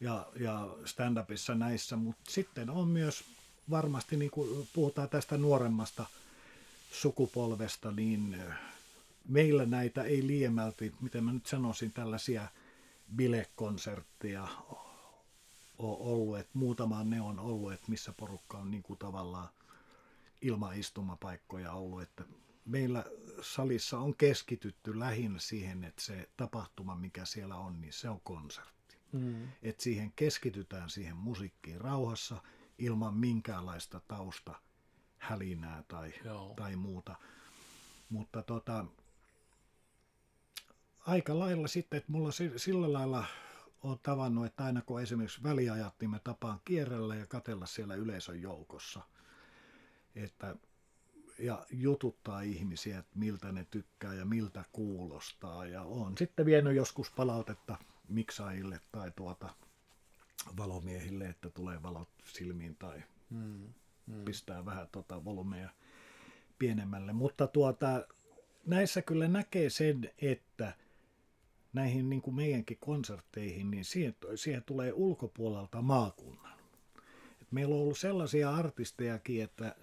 [0.00, 3.24] ja, ja stand-upissa näissä, mutta sitten on myös
[3.70, 6.06] varmasti, niin kuin puhutaan tästä nuoremmasta
[6.90, 8.44] sukupolvesta, niin
[9.28, 12.48] meillä näitä ei liemälti, miten mä nyt sanoisin, tällaisia
[13.16, 14.48] bilekonsertteja
[15.78, 19.48] ole ollut, että muutamaan ne on ollut, että missä porukka on niin kuin tavallaan
[20.42, 22.24] ilman istumapaikkoja ollut, että
[22.66, 23.04] meillä
[23.40, 28.96] salissa on keskitytty lähinnä siihen, että se tapahtuma, mikä siellä on, niin se on konsertti.
[29.12, 29.48] Mm.
[29.62, 32.42] Että siihen keskitytään siihen musiikkiin rauhassa
[32.78, 34.54] ilman minkäänlaista tausta
[35.18, 36.12] hälinää tai,
[36.56, 37.16] tai muuta.
[38.08, 38.86] Mutta tota,
[40.98, 43.24] aika lailla sitten, että mulla sillä lailla
[43.82, 48.42] on tavannut, että aina kun esimerkiksi väliajat, niin mä tapaan kierrellä ja katella siellä yleisön
[48.42, 49.00] joukossa.
[50.14, 50.56] Että
[51.38, 55.66] ja jututtaa ihmisiä, että miltä ne tykkää ja miltä kuulostaa.
[55.66, 57.76] Ja on sitten vienyt joskus palautetta
[58.08, 59.54] miksaajille tai tuota
[60.56, 63.72] valomiehille, että tulee valot silmiin tai mm,
[64.06, 64.24] mm.
[64.24, 65.70] pistää vähän tota volumea
[66.58, 67.12] pienemmälle.
[67.12, 68.06] Mutta tuota,
[68.66, 70.74] näissä kyllä näkee sen, että
[71.72, 76.58] näihin niin kuin meidänkin konsertteihin, niin siihen, siihen tulee ulkopuolelta maakunnan.
[77.42, 79.76] Et meillä on ollut sellaisia artistejakin, että,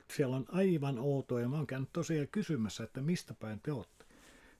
[0.00, 1.48] että siellä on aivan outoja.
[1.48, 4.04] Mä oon käynyt tosiaan kysymässä, että mistä päin te olette.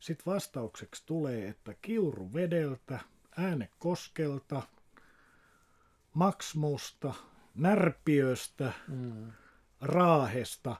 [0.01, 3.01] Sitten vastaukseksi tulee, että Kiuru vedeltä,
[3.37, 4.63] Äänekoskelta,
[6.15, 7.15] Maksmosta,
[7.55, 9.33] Närpiöstä, mm.
[9.81, 10.77] Raahesta.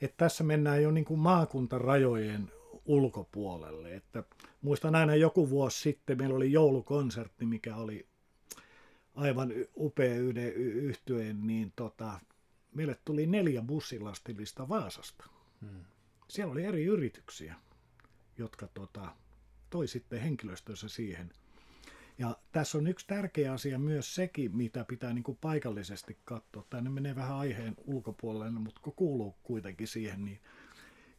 [0.00, 2.50] Että tässä mennään jo niin kuin maakuntarajojen
[2.84, 3.94] ulkopuolelle.
[3.94, 4.24] Että
[4.62, 8.06] muistan aina joku vuosi sitten, meillä oli joulukonsertti, mikä oli
[9.14, 10.14] aivan upea
[10.54, 12.20] yhtyeen, niin tota,
[12.74, 15.24] meille tuli neljä bussilastillista Vaasasta.
[15.60, 15.84] Hmm.
[16.28, 17.54] Siellä oli eri yrityksiä,
[18.38, 19.16] jotka tota,
[19.70, 21.32] toi sitten henkilöstönsä siihen.
[22.18, 26.66] Ja tässä on yksi tärkeä asia myös sekin, mitä pitää niin kuin paikallisesti katsoa.
[26.70, 30.40] Tänne menee vähän aiheen ulkopuolelle, mutta kun kuuluu kuitenkin siihen, niin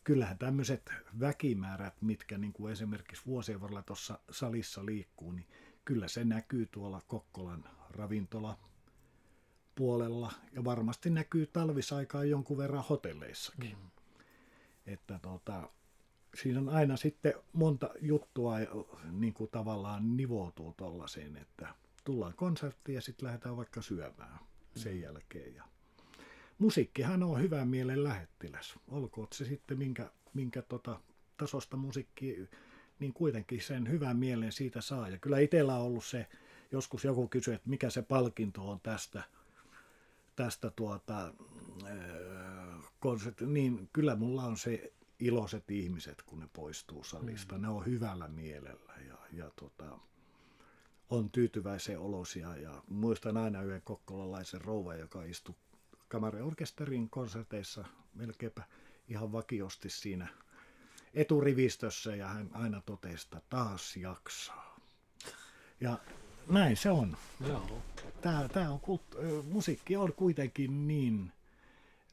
[0.04, 5.48] kyllähän tämmöiset väkimäärät, mitkä niin kuin esimerkiksi vuosien varrella tuossa salissa liikkuu, niin
[5.86, 8.58] kyllä se näkyy tuolla Kokkolan ravintola
[9.76, 13.78] puolella ja varmasti näkyy talvisaikaan jonkun verran hotelleissakin.
[13.78, 13.90] Mm.
[14.86, 15.70] Että tota,
[16.36, 18.56] siinä on aina sitten monta juttua
[19.12, 21.68] niin kuin tavallaan nivoutuu tuollaiseen, että
[22.04, 24.40] tullaan konserttiin ja sitten lähdetään vaikka syömään
[24.76, 25.02] sen mm.
[25.02, 25.56] jälkeen.
[25.56, 25.64] Ja
[26.58, 28.76] musiikkihan on hyvän mielen lähettiläs.
[28.88, 31.00] Olkoon se sitten minkä, minkä tota,
[31.38, 32.50] tasosta musiikki,
[33.00, 35.10] niin kuitenkin sen hyvän mielen siitä saa.
[35.10, 36.28] Ja kyllä itsellä on ollut se,
[36.72, 39.24] joskus joku kysyy, että mikä se palkinto on tästä,
[40.36, 41.34] tästä tuota,
[43.00, 47.56] konsertti, niin kyllä mulla on se iloiset ihmiset, kun ne poistuu salista.
[47.56, 47.62] Mm.
[47.62, 50.00] Ne on hyvällä mielellä ja, ja tota,
[51.10, 52.58] on tyytyväisen olosia.
[52.58, 55.56] Ja muistan aina yhden kokkolalaisen rouva, joka istui
[56.08, 58.64] kamariorkesterin konserteissa melkeinpä
[59.08, 60.28] ihan vakiosti siinä
[61.14, 64.80] eturivistössä ja hän aina totesi, että taas jaksaa.
[65.82, 65.98] Ja
[66.50, 67.18] näin se on.
[67.48, 67.82] Joo.
[68.22, 69.02] Tää, tää on kult,
[69.44, 71.32] musiikki on kuitenkin niin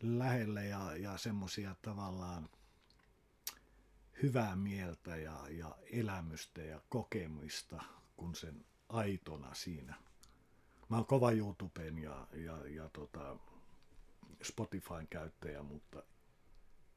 [0.03, 2.49] lähellä ja, ja semmoisia tavallaan
[4.23, 7.83] hyvää mieltä ja, ja elämystä ja kokemista,
[8.17, 9.95] kun sen aitona siinä.
[10.89, 13.37] Mä oon kova YouTuben ja, ja, ja tota,
[14.43, 16.03] Spotifyn käyttäjä, mutta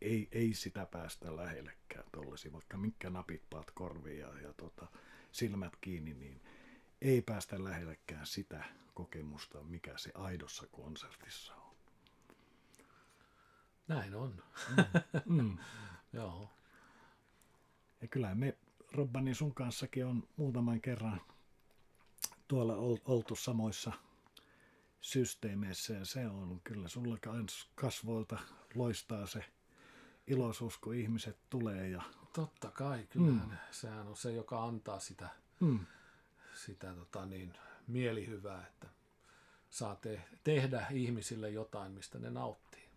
[0.02, 4.88] ei, ei sitä päästä lähellekään tuollaisia, vaikka mitkä napit paat korviin ja, ja tota,
[5.32, 6.42] silmät kiinni, niin
[7.02, 11.76] ei päästä lähellekään sitä kokemusta, mikä se aidossa konsertissa on.
[13.88, 14.44] Näin on.
[15.26, 15.42] Mm.
[15.42, 15.58] Mm.
[16.14, 16.50] Joo.
[18.02, 18.58] Ja kyllä me
[18.92, 21.22] Robbani sun kanssakin on muutaman kerran
[22.48, 23.92] tuolla oltu samoissa
[25.02, 27.18] systeemeissä ja se on kyllä sulla
[27.76, 28.40] kasvoilta
[28.76, 29.46] loistaa se
[30.28, 31.90] iloisuus, kun ihmiset tulee.
[31.90, 32.02] Ja...
[32.34, 33.58] Totta kai, kyllä mm.
[33.72, 35.30] sehän on se, joka antaa sitä,
[35.60, 35.80] mm.
[36.66, 37.54] Sitä tota niin,
[37.88, 38.88] mielihyvää, että
[39.70, 42.90] saa te- tehdä ihmisille jotain, mistä ne nauttii.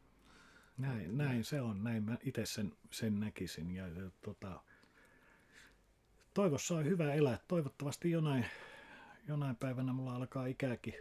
[0.78, 3.70] Näin, näin se on, näin mä itse sen, sen näkisin.
[3.70, 4.61] Ja, ja tota,
[6.35, 7.38] toivossa on hyvä elää.
[7.48, 8.46] Toivottavasti jonain,
[9.28, 10.94] jonain päivänä mulla alkaa ikääkin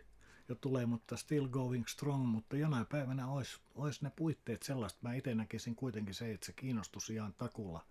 [0.50, 5.00] jo tulee, mutta still going strong, mutta jonain päivänä olisi, olisi ne puitteet sellaista.
[5.02, 7.86] Mä itse näkisin kuitenkin se, että se kiinnostus ihan takulla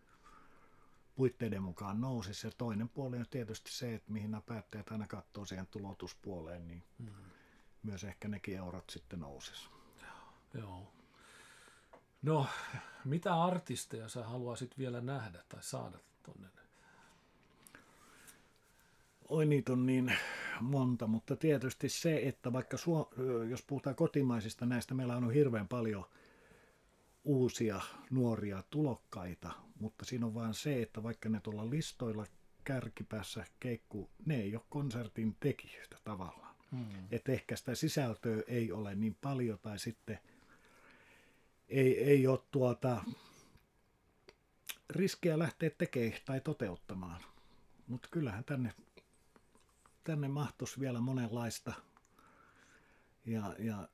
[1.17, 2.35] puitteiden mukaan nousi.
[2.35, 6.83] Se toinen puoli on tietysti se, että mihin nämä päättäjät aina katsoo siihen tulotuspuoleen, niin
[6.99, 7.09] mm.
[7.83, 9.69] myös ehkä nekin eurot sitten nousisi.
[10.55, 10.93] Joo.
[12.23, 12.47] No,
[13.05, 16.49] mitä artisteja sä haluaisit vielä nähdä tai saada tuonne
[19.29, 20.13] Oi niitä on niin
[20.61, 23.11] monta, mutta tietysti se, että vaikka suo,
[23.49, 26.05] jos puhutaan kotimaisista näistä, meillä on hirveän paljon
[27.25, 32.27] uusia nuoria tulokkaita, mutta siinä on vain se, että vaikka ne tuolla listoilla
[32.65, 36.57] kärkipäässä keikku, ne ei ole konsertin tekijöitä tavallaan.
[36.71, 36.87] Hmm.
[37.11, 40.19] Että ehkä sitä sisältöä ei ole niin paljon tai sitten
[41.69, 43.05] ei, ei ole tuota
[44.91, 47.21] riskiä lähteä tekemään tai toteuttamaan.
[47.89, 48.73] Mutta kyllähän tänne
[50.07, 51.73] tänne mahtuisi vielä monenlaista
[53.25, 53.89] ja, ja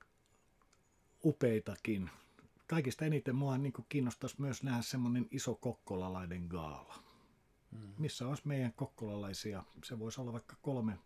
[1.25, 2.11] upeitakin.
[2.73, 6.95] Kaikista eniten mua niin kiinnostaisi myös nähdä semmoinen iso kokkolalainen gaala.
[7.71, 7.89] Mm.
[7.99, 10.99] Missä olisi meidän kokkolalaisia, se voisi olla vaikka kolme,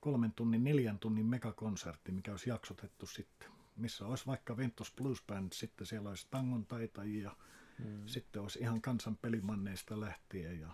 [0.00, 3.48] kolmen tunnin, neljän tunnin megakonsertti, mikä olisi jaksotettu sitten.
[3.76, 7.36] Missä olisi vaikka Ventus Blues Band, sitten siellä olisi tangon taitajia,
[7.78, 8.06] mm.
[8.06, 10.70] sitten olisi ihan kansan pelimanneista lähtien ja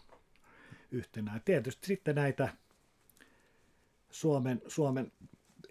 [0.90, 1.40] yhtenä.
[1.44, 2.56] Tietysti sitten näitä
[4.10, 5.12] Suomen, Suomen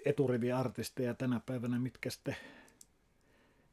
[0.06, 2.36] eturiviartisteja tänä päivänä, mitkä sitten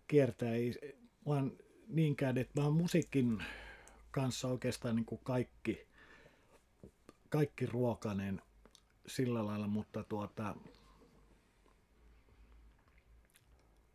[0.06, 1.52] kiertää, ei vaan
[1.88, 3.44] niinkään, että vaan musiikin
[4.10, 5.86] kanssa oikeastaan niin kuin kaikki,
[7.28, 8.42] kaikki ruokainen
[9.06, 10.56] sillä lailla, mutta tuota,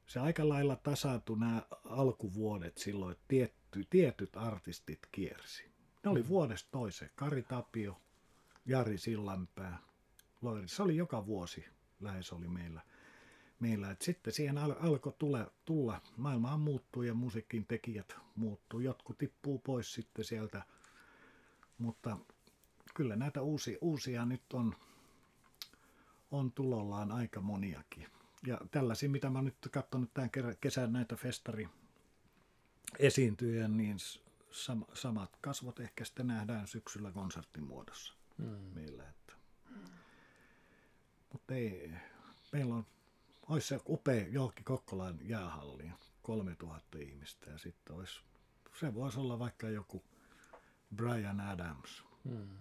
[0.07, 5.63] se aika lailla tasaantui nämä alkuvuodet silloin, että tietty, tietyt artistit kiersi.
[6.03, 6.27] Ne oli mm.
[6.27, 7.11] vuodesta toiseen.
[7.15, 8.01] Kari Tapio,
[8.65, 9.77] Jari Sillanpää,
[10.41, 10.67] Loiri.
[10.67, 11.65] Se oli joka vuosi
[11.99, 12.81] lähes oli meillä.
[13.61, 13.91] Meillä.
[13.91, 18.79] Et sitten siihen al- alkoi tule, tulla, maailma muuttui ja musiikin tekijät muuttuu.
[18.79, 20.63] Jotkut tippuu pois sitten sieltä,
[21.77, 22.17] mutta
[22.93, 24.75] kyllä näitä uusia, uusia nyt on,
[26.31, 28.07] on tulollaan aika moniakin.
[28.47, 30.29] Ja tällaisia, mitä mä nyt katsonut tämän
[30.61, 31.69] kesän näitä festari
[32.99, 33.97] esiintyjä, niin
[34.51, 38.47] sam- samat kasvot ehkä sitten nähdään syksyllä konsertin muodossa hmm.
[38.47, 39.09] meillä.
[39.09, 39.33] Että.
[41.33, 41.91] Mutta ei,
[42.51, 42.85] meillä on,
[43.51, 48.19] olisi se upea johonkin Kokkolan jäähalliin, 3000 ihmistä ja sitten olisi,
[48.79, 50.03] se voisi olla vaikka joku
[50.95, 52.03] Brian Adams.
[52.29, 52.57] Hmm.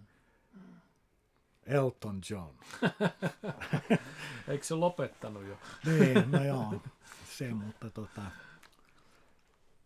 [1.67, 2.55] Elton John.
[4.49, 5.59] Eikö se lopettanut jo?
[5.87, 6.83] niin, no joo,
[7.31, 8.23] se, mutta tota,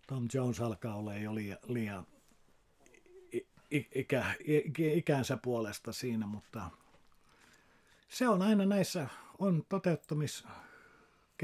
[0.06, 2.06] Tom Jones alkaa olla jo liian, liian
[3.70, 4.34] ikä,
[4.94, 6.70] ikänsä puolesta siinä, mutta
[8.08, 9.64] se on aina näissä, on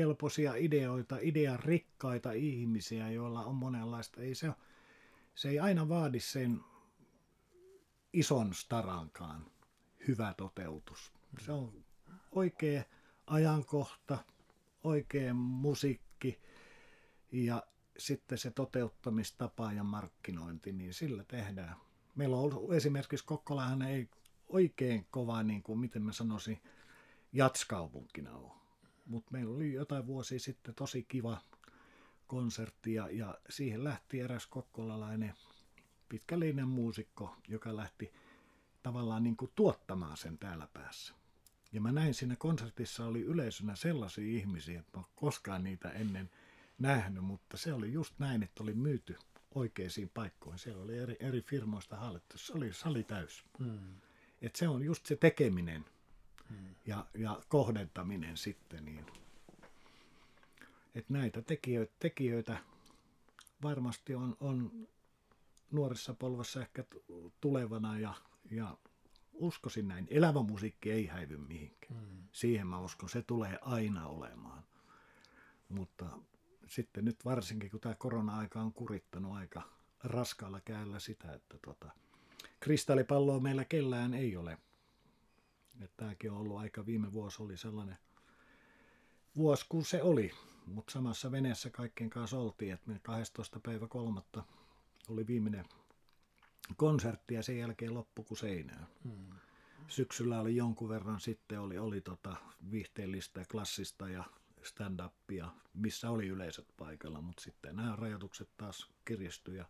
[0.00, 4.20] toteuttamiskelpoisia ideoita, idean rikkaita ihmisiä, joilla on monenlaista.
[4.20, 4.50] Ei se,
[5.34, 6.60] se ei aina vaadi sen
[8.12, 9.46] ison starankaan
[10.08, 11.12] hyvä toteutus.
[11.44, 11.84] Se on
[12.32, 12.82] oikea
[13.26, 14.18] ajankohta,
[14.84, 16.40] oikea musiikki
[17.32, 17.62] ja
[17.98, 21.76] sitten se toteuttamistapa ja markkinointi, niin sillä tehdään.
[22.14, 24.08] Meillä on ollut esimerkiksi Kokkolahan ei
[24.48, 26.62] oikein kova, niin kuin, miten mä sanoisin,
[27.32, 28.59] jatskaupunkina ole.
[29.10, 31.40] Mutta meillä oli jotain vuosia sitten tosi kiva
[32.26, 35.34] konsertti ja, ja siihen lähti eräs kokkolalainen
[36.08, 38.12] pitkällinen muusikko, joka lähti
[38.82, 41.14] tavallaan niin kuin tuottamaan sen täällä päässä.
[41.72, 46.30] Ja mä näin siinä konsertissa oli yleisönä sellaisia ihmisiä, että mä koskaan niitä ennen
[46.78, 49.16] nähnyt, mutta se oli just näin, että oli myyty
[49.54, 50.58] oikeisiin paikkoihin.
[50.58, 52.38] Siellä oli eri, eri firmoista hallittu.
[52.38, 53.44] Se oli sali täys.
[53.58, 53.94] Hmm.
[54.42, 55.84] Et se on just se tekeminen
[56.50, 56.74] hmm.
[56.86, 58.84] ja, ja kohdentaminen sitten.
[58.84, 59.06] Niin.
[60.94, 62.58] Et näitä tekijöitä, tekijöitä
[63.62, 64.88] varmasti on, on
[65.70, 66.84] nuorissa polvassa ehkä
[67.40, 68.14] tulevana ja,
[68.50, 68.76] ja
[69.32, 70.06] uskoisin näin.
[70.10, 72.00] Elävä musiikki ei häivy mihinkään.
[72.00, 72.22] Hmm.
[72.32, 74.64] Siihen mä uskon, se tulee aina olemaan.
[75.68, 76.06] Mutta
[76.66, 79.62] sitten nyt varsinkin, kun tämä korona-aika on kurittanut aika
[80.04, 81.90] raskaalla käällä sitä, että tota,
[82.60, 84.58] kristallipalloa meillä kellään ei ole.
[85.82, 87.98] Että tämäkin on ollut aika, viime vuosi oli sellainen
[89.36, 90.30] vuosi kuin se oli,
[90.66, 93.60] mutta samassa veneessä kaikkien kanssa oltiin, että me 12.
[93.60, 94.44] päivä kolmatta
[95.08, 95.64] oli viimeinen
[96.76, 98.86] konsertti ja sen jälkeen loppu kuin seinään.
[99.04, 99.30] Hmm.
[99.88, 102.36] Syksyllä oli jonkun verran sitten, oli, oli tota
[102.70, 104.24] viihteellistä ja klassista ja
[104.62, 109.64] stand-upia, missä oli yleisöt paikalla, mutta sitten nämä rajoitukset taas kiristyi ja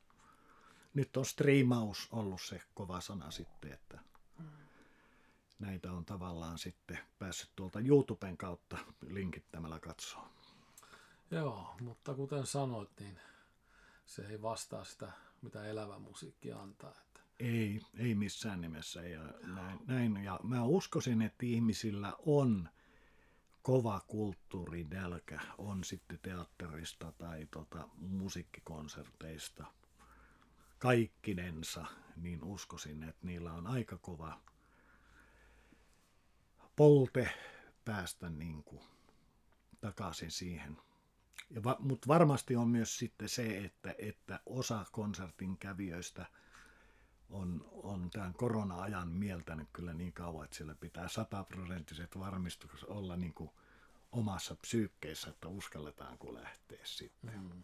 [0.95, 3.99] nyt on striimaus ollut se kova sana sitten, että
[5.61, 10.29] näitä on tavallaan sitten päässyt tuolta YouTuben kautta linkittämällä katsoa.
[11.31, 13.19] Joo, mutta kuten sanoit, niin
[14.07, 16.91] se ei vastaa sitä, mitä elävä musiikki antaa.
[16.91, 17.21] Että...
[17.39, 19.03] Ei, ei missään nimessä.
[19.03, 20.17] Ja näin, näin.
[20.17, 22.69] Ja mä uskoisin, että ihmisillä on
[23.63, 29.65] kova kulttuurinälkä, on sitten teatterista tai tota, musiikkikonserteista
[30.79, 34.41] kaikkinensa, niin uskoisin, että niillä on aika kova
[36.77, 37.31] polte
[37.85, 38.83] päästä niin kuin
[39.81, 40.77] takaisin siihen.
[41.51, 46.27] Ja va, mutta varmasti on myös sitten se, että, että osa konsertin kävijöistä
[47.31, 53.35] on, on tämän korona-ajan mieltänyt kyllä niin kauan, että sillä pitää sataprosenttiset varmistukset olla niin
[53.35, 53.51] kuin
[54.13, 57.41] omassa psyykkeessä, että uskalletaanko lähteä sitten.
[57.41, 57.63] Mm.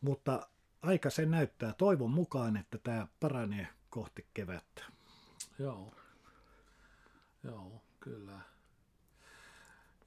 [0.00, 0.48] Mutta
[0.82, 4.84] aika se näyttää toivon mukaan, että tämä paranee kohti kevättä.
[5.58, 5.94] Joo.
[7.42, 8.40] Joo, kyllä.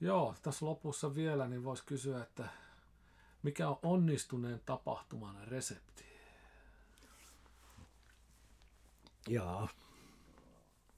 [0.02, 2.50] Joo, tässä lopussa vielä niin voisi kysyä, että
[3.44, 6.06] mikä on onnistuneen tapahtuman resepti?
[9.30, 9.70] Jaa,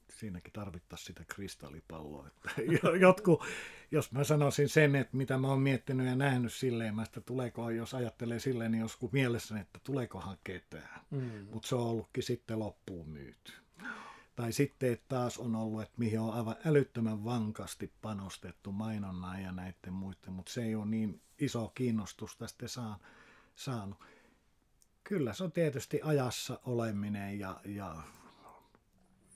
[0.09, 2.27] siinäkin tarvittaisiin sitä kristallipalloa.
[2.27, 2.51] Että
[3.07, 3.43] jotkut,
[3.91, 7.93] jos mä sanoisin sen, että mitä mä oon miettinyt ja nähnyt silleen, että tuleeko, jos
[7.93, 11.01] ajattelee silleen, niin joskus mielessäni, että tuleeko ketään.
[11.11, 11.47] Mm.
[11.51, 13.60] Mutta se on ollutkin sitten loppuun myyty.
[14.35, 19.51] Tai sitten että taas on ollut, että mihin on aivan älyttömän vankasti panostettu mainonnan ja
[19.51, 22.99] näiden muiden, mutta se ei ole niin iso kiinnostus tästä saa,
[23.55, 23.99] saanut.
[25.03, 28.03] Kyllä se on tietysti ajassa oleminen ja, ja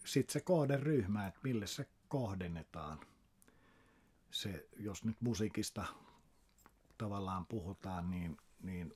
[0.05, 2.99] sitten se kohderyhmä, että mille se kohdennetaan.
[4.31, 5.85] Se, jos nyt musiikista
[6.97, 8.93] tavallaan puhutaan, niin, niin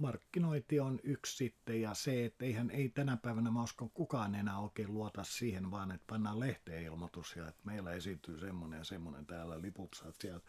[0.00, 4.58] markkinointi on yksi sitten ja se, että eihän ei tänä päivänä mä uskon kukaan enää
[4.58, 9.26] oikein luota siihen, vaan että pannaan lehteen ilmoitus ja että meillä esiintyy semmoinen ja semmoinen
[9.26, 10.46] täällä liput saat sieltä.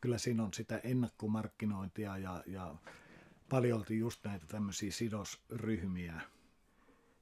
[0.00, 2.74] Kyllä siinä on sitä ennakkomarkkinointia ja, ja
[3.48, 6.20] paljolti just näitä tämmöisiä sidosryhmiä,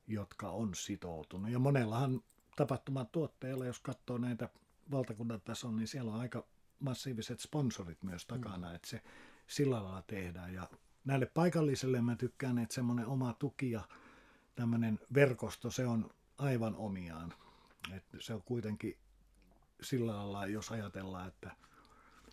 [0.07, 1.51] jotka on sitoutunut.
[1.51, 2.21] Ja monellahan
[2.57, 4.49] tapahtuman tuotteilla, jos katsoo näitä
[4.91, 6.47] valtakunnan tason, niin siellä on aika
[6.79, 8.75] massiiviset sponsorit myös takana, mm.
[8.75, 9.03] että se
[9.47, 10.55] sillä lailla tehdään.
[10.55, 10.69] Ja
[11.05, 13.89] näille paikallisille mä tykkään, että semmoinen oma tuki ja
[14.55, 17.35] tämmöinen verkosto, se on aivan omiaan.
[17.93, 18.99] Että se on kuitenkin
[19.83, 21.57] sillä lailla, jos ajatellaan, että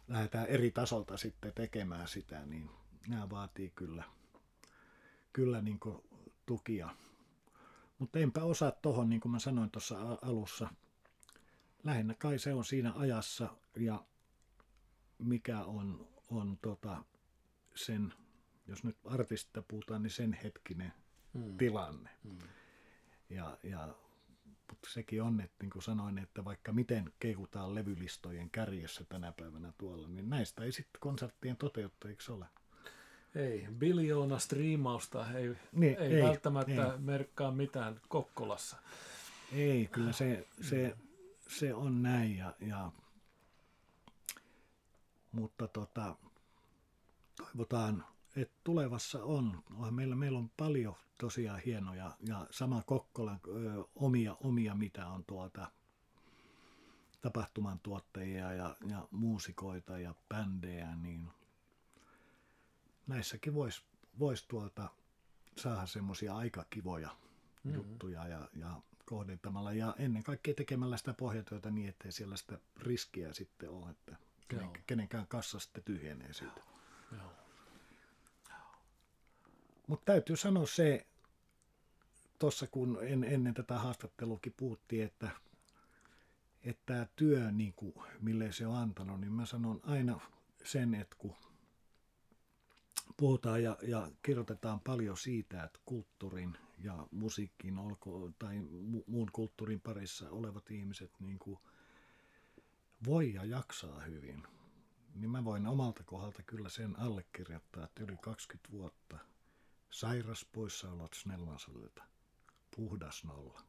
[0.07, 2.69] lähdetään eri tasolta sitten tekemään sitä, niin
[3.07, 4.03] nämä vaatii kyllä,
[5.33, 5.79] kyllä niin
[6.45, 6.89] tukia.
[7.99, 10.69] Mutta enpä osaa tuohon, niin kuin mä sanoin tuossa alussa,
[11.83, 14.05] lähinnä kai se on siinä ajassa ja
[15.17, 17.03] mikä on, on tota
[17.75, 18.13] sen,
[18.71, 20.93] jos nyt artistista puhutaan, niin sen hetkinen
[21.33, 21.57] hmm.
[21.57, 22.09] tilanne.
[22.23, 22.37] Hmm.
[23.29, 23.95] Ja, ja
[24.69, 29.73] mutta sekin on, että niin kuin sanoin, että vaikka miten keikutaan levylistojen kärjessä tänä päivänä
[29.77, 32.45] tuolla, niin näistä ei sitten konserttien toteuttajiksi ole.
[33.35, 36.99] Ei, biljoona striimausta ei, niin, ei, ei välttämättä ei.
[36.99, 38.77] merkkaa mitään Kokkolassa.
[39.53, 40.97] Ei, kyllä se, se,
[41.47, 42.37] se on näin.
[42.37, 42.91] Ja, ja,
[45.31, 46.15] mutta tota,
[47.35, 48.05] toivotaan,
[48.35, 49.63] että tulevassa on.
[49.91, 55.71] Meillä, meillä on paljon tosiaan hienoja ja sama Kokkolan ö, omia, omia, mitä on tuota
[57.21, 61.29] tapahtuman tuottajia ja, ja muusikoita ja bändejä, niin
[63.07, 63.83] näissäkin voisi
[64.19, 64.89] vois tuolta
[65.57, 67.73] saada semmoisia aika kivoja mm-hmm.
[67.73, 73.33] juttuja ja, ja kohdentamalla ja ennen kaikkea tekemällä sitä pohjatyötä niin, ettei siellä sitä riskiä
[73.33, 74.15] sitten ole, että
[74.53, 74.73] Joo.
[74.87, 76.61] kenenkään kassa sitten tyhjenee siitä.
[77.11, 77.40] Joo.
[79.91, 81.07] Mutta täytyy sanoa se,
[82.39, 85.29] tuossa kun en, ennen tätä haastatteluakin puhuttiin, että
[86.63, 90.19] että tämä työ, niin kuin, mille se on antanut, niin mä sanon aina
[90.63, 91.35] sen, että kun
[93.17, 99.81] puhutaan ja, ja kirjoitetaan paljon siitä, että kulttuurin ja musiikin olko, tai mu, muun kulttuurin
[99.81, 101.59] parissa olevat ihmiset niin kuin
[103.05, 104.43] voi ja jaksaa hyvin,
[105.15, 109.30] niin mä voin omalta kohdalta kyllä sen allekirjoittaa, että yli 20 vuotta
[109.91, 112.03] sairas poissaolot Snellmansilta,
[112.75, 113.61] puhdas nolla.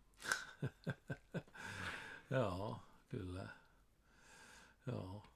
[2.30, 3.48] Joo, kyllä.
[4.86, 5.26] Joo.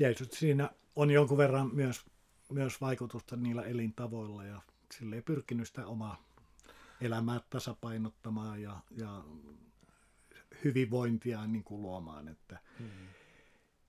[0.00, 2.04] Ja siinä on jonkun verran myös
[2.52, 4.62] myös vaikutusta niillä elintavoilla ja
[4.94, 6.24] sille pyrkinyt sitä omaa
[7.00, 9.24] elämää tasapainottamaan ja, ja
[10.64, 12.90] hyvinvointia niin kuin luomaan, että hmm.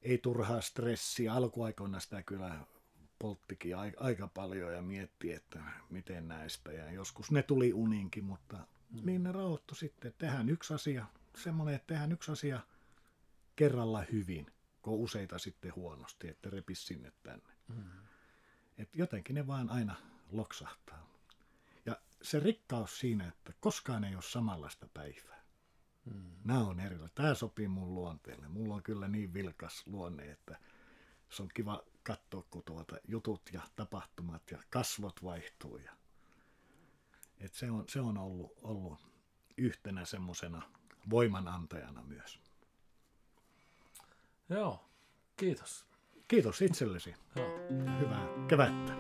[0.02, 1.34] ei turhaa stressiä.
[1.34, 2.66] Alkuaikoina sitä kyllä
[3.20, 5.60] polttikin aika paljon ja mietti, että
[5.90, 6.72] miten näistä.
[6.72, 9.06] Ja joskus ne tuli uninkin, mutta hmm.
[9.06, 10.14] niin ne rauhoittu sitten.
[10.18, 11.06] Tehdään yksi asia,
[11.36, 12.60] semmoinen, että tehdään yksi asia
[13.56, 14.52] kerralla hyvin,
[14.82, 17.54] kun useita sitten huonosti, että repis sinne tänne.
[17.74, 17.84] Hmm.
[18.78, 19.96] Että jotenkin ne vaan aina
[20.32, 21.08] loksahtaa.
[21.86, 25.44] Ja se rikkaus siinä, että koskaan ei ole samanlaista päivää.
[26.06, 26.32] Hmm.
[26.44, 27.16] Nämä on erilaisia.
[27.16, 28.48] Tämä sopii mun luonteelle.
[28.48, 30.60] Mulla on kyllä niin vilkas luonne, että
[31.30, 35.78] se on kiva katsoa, kun tuota jutut ja tapahtumat ja kasvot vaihtuu.
[35.78, 35.92] Ja...
[37.40, 39.00] Et se, on, se on ollut, ollut
[39.58, 40.62] yhtenä semmoisena
[41.10, 42.40] voimanantajana myös.
[44.50, 44.90] Joo,
[45.38, 45.86] kiitos.
[46.28, 47.16] Kiitos itsellesi.
[48.00, 48.94] Hyvää kevättä.